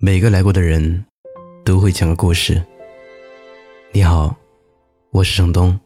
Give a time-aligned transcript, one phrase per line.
[0.00, 1.04] 每个来过的人
[1.64, 2.62] 都会讲个故事。
[3.90, 4.32] 你好，
[5.10, 5.76] 我是程东。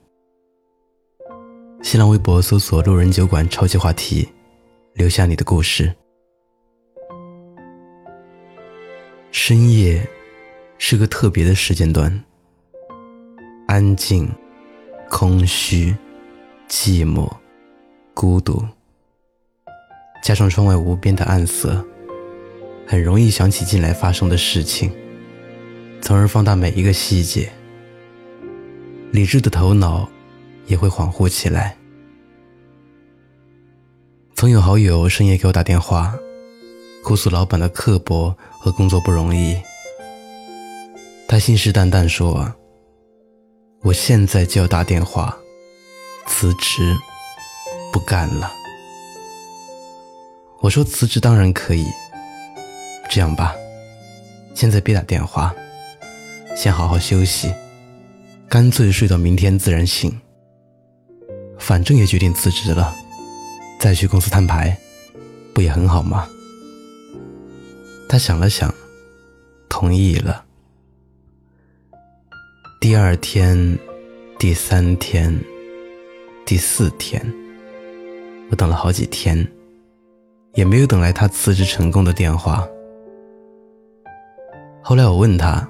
[1.82, 4.28] 新浪微博搜索“路人酒馆”超级话题，
[4.92, 5.90] 留下你的故事。
[9.30, 10.06] 深夜
[10.76, 12.22] 是个特别的时间段，
[13.66, 14.30] 安静、
[15.08, 15.96] 空虚、
[16.68, 17.26] 寂寞、
[18.12, 18.62] 孤独，
[20.22, 21.82] 加上窗外无边的暗色。
[22.86, 24.92] 很容易想起近来发生的事情，
[26.00, 27.50] 从而放大每一个细节。
[29.12, 30.08] 理智的头脑
[30.66, 31.76] 也会恍惚起来。
[34.34, 36.14] 曾有好友深夜给我打电话，
[37.04, 39.56] 哭诉老板的刻薄和工作不容易。
[41.28, 42.52] 他信誓旦旦说
[43.82, 45.36] ：“我现在就要打电话
[46.26, 46.96] 辞职，
[47.92, 48.52] 不干了。”
[50.60, 51.86] 我说：“辞职当然可以。”
[53.14, 53.54] 这样吧，
[54.54, 55.54] 现在别打电话，
[56.56, 57.52] 先好好休息，
[58.48, 60.18] 干脆睡到明天自然醒。
[61.58, 62.90] 反正也决定辞职了，
[63.78, 64.74] 再去公司摊牌，
[65.52, 66.26] 不也很好吗？
[68.08, 68.74] 他想了想，
[69.68, 70.46] 同意了。
[72.80, 73.78] 第二天、
[74.38, 75.38] 第三天、
[76.46, 77.22] 第四天，
[78.48, 79.46] 我等了好几天，
[80.54, 82.66] 也没有等来他辞职成功的电话。
[84.84, 85.64] 后来我问他，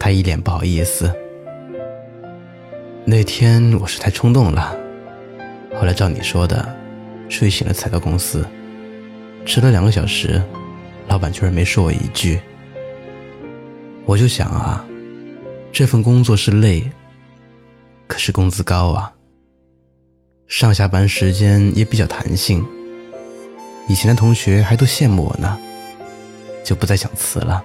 [0.00, 1.14] 他一脸不好意思。
[3.04, 4.74] 那天我是太冲动了，
[5.74, 6.74] 后来照你说的，
[7.28, 8.42] 睡醒了才到公司，
[9.44, 10.42] 迟了两个小时，
[11.06, 12.40] 老板居然没说我一句。
[14.06, 14.82] 我就想啊，
[15.70, 16.90] 这份工作是累，
[18.06, 19.12] 可是工资高啊，
[20.48, 22.64] 上下班时间也比较弹性，
[23.86, 25.58] 以前的同学还都羡慕我呢，
[26.64, 27.62] 就不再想辞了。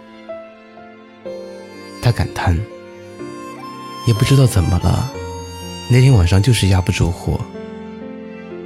[2.10, 2.58] 他感叹
[4.08, 5.12] ：“也不知道怎么了，
[5.92, 7.40] 那天晚上就是压不住火。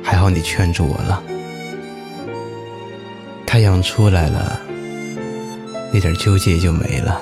[0.01, 1.21] 还好你劝住我了。
[3.45, 4.61] 太阳出来了，
[5.91, 7.21] 那点纠结就没了。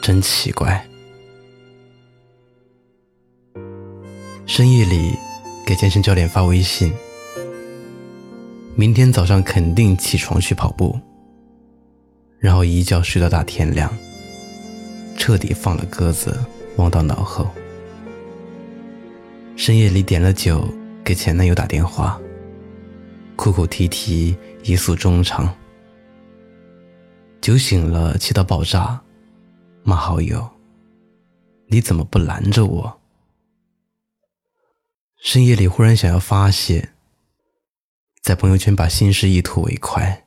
[0.00, 0.86] 真奇怪。
[4.46, 5.18] 深夜里
[5.66, 6.92] 给健身教练发微信，
[8.76, 10.96] 明天早上肯定起床去跑步，
[12.38, 13.92] 然后一觉睡到大天亮。”
[15.22, 16.36] 彻底放了鸽子，
[16.78, 17.48] 忘到脑后。
[19.54, 20.68] 深夜里点了酒，
[21.04, 22.20] 给前男友打电话，
[23.36, 25.56] 哭哭啼啼，一诉衷肠。
[27.40, 29.00] 酒醒了，气到爆炸，
[29.84, 30.44] 骂好友
[31.70, 33.00] ：“你怎么不拦着我？”
[35.22, 36.94] 深夜里忽然想要发泄，
[38.20, 40.26] 在朋友圈把心事一吐为快。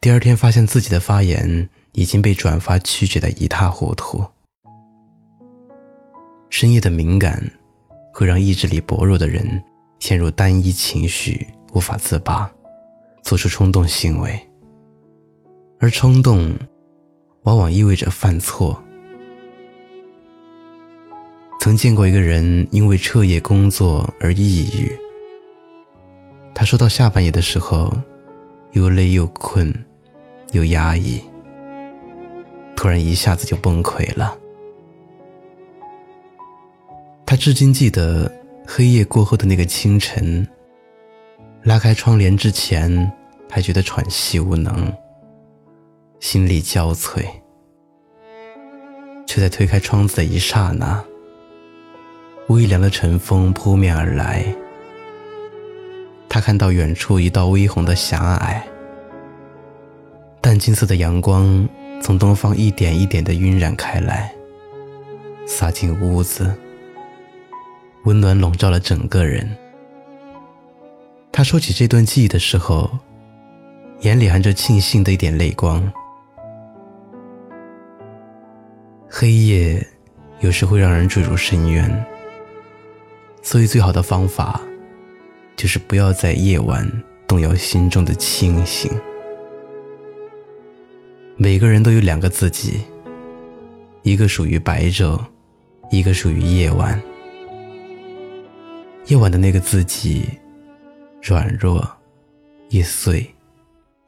[0.00, 1.68] 第二天发现自己的发言。
[1.92, 4.24] 已经被转发曲解的一塌糊涂。
[6.50, 7.42] 深夜的敏感
[8.12, 9.62] 会让意志力薄弱的人
[9.98, 12.50] 陷入单一情绪，无法自拔，
[13.22, 14.38] 做出冲动行为。
[15.80, 16.52] 而冲动
[17.42, 18.82] 往往意味着犯错。
[21.60, 24.90] 曾见过一个人因为彻夜工作而抑郁，
[26.54, 27.92] 他说到下半夜的时候，
[28.72, 29.72] 又累又困，
[30.52, 31.20] 又压抑。
[32.78, 34.38] 突然一下子就崩溃了。
[37.26, 38.32] 他至今记得
[38.64, 40.46] 黑夜过后的那个清晨，
[41.64, 43.12] 拉开窗帘之前
[43.50, 44.94] 还觉得喘息无能，
[46.20, 47.26] 心力交瘁，
[49.26, 51.04] 却在推开窗子的一刹那，
[52.46, 54.44] 微凉的晨风扑面而来，
[56.28, 58.64] 他看到远处一道微红的狭隘，
[60.40, 61.68] 淡金色的阳光。
[62.00, 64.32] 从东方一点一点的晕染开来，
[65.46, 66.54] 洒进屋子，
[68.04, 69.48] 温暖笼罩了整个人。
[71.30, 72.90] 他说起这段记忆的时候，
[74.00, 75.92] 眼里含着庆幸的一点泪光。
[79.10, 79.86] 黑夜
[80.40, 82.04] 有时会让人坠入深渊，
[83.42, 84.60] 所以最好的方法，
[85.56, 86.90] 就是不要在夜晚
[87.26, 88.90] 动摇心中的清醒。
[91.48, 92.78] 每个人都有两个自己，
[94.02, 95.18] 一个属于白昼，
[95.90, 97.00] 一个属于夜晚。
[99.06, 100.28] 夜晚的那个自己，
[101.22, 101.82] 软弱、
[102.68, 103.26] 易碎、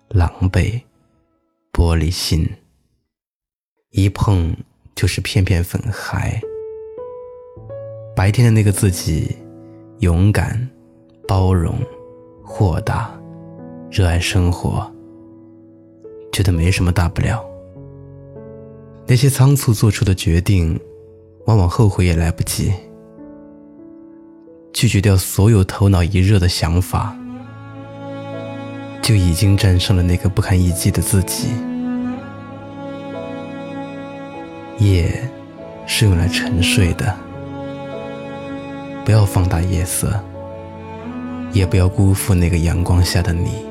[0.09, 0.79] 狼狈、
[1.73, 2.47] 玻璃心，
[3.93, 4.55] 一碰
[4.95, 6.39] 就是片片粉骸。
[8.15, 9.35] 白天的那个自己，
[10.01, 10.69] 勇敢、
[11.27, 11.79] 包容、
[12.45, 13.19] 豁达、
[13.91, 14.95] 热爱生活。
[16.33, 17.45] 觉得没什么大不了。
[19.07, 20.79] 那些仓促做出的决定，
[21.47, 22.73] 往往后悔也来不及。
[24.73, 27.17] 拒绝掉所有头脑一热的想法，
[29.03, 31.49] 就已经战胜了那个不堪一击的自己。
[34.79, 35.29] 夜
[35.87, 37.15] 是用来沉睡的，
[39.05, 40.19] 不要放大夜色，
[41.53, 43.70] 也不要辜负那个阳光下的你。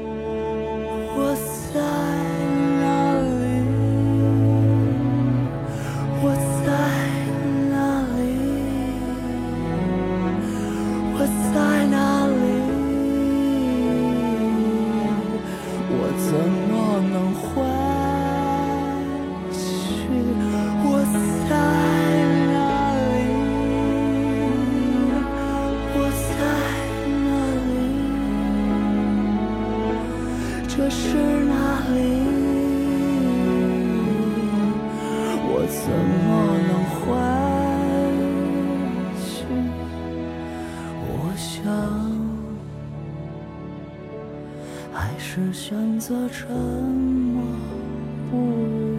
[16.30, 16.72] 怎么
[17.12, 17.42] 能回
[19.52, 19.58] 去
[20.86, 20.88] 我
[21.50, 21.52] 在
[22.52, 22.54] 哪
[23.02, 23.18] 里？
[25.96, 25.98] 我
[26.30, 26.38] 在
[27.26, 27.28] 哪
[27.66, 27.68] 里？
[30.68, 31.02] 这是
[31.48, 31.52] 哪
[31.96, 31.98] 里？
[35.52, 35.90] 我怎
[36.26, 36.28] 么
[36.70, 37.02] 能回
[39.26, 39.26] 去
[41.08, 41.58] 我想
[45.00, 47.42] 还是选择沉默
[48.30, 48.99] 不语。